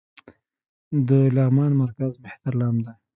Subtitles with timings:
[1.07, 2.93] د لغمان مرکز مهترلام دى